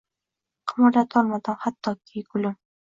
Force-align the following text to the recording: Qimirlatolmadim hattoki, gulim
Qimirlatolmadim 0.71 1.61
hattoki, 1.69 2.27
gulim 2.35 2.61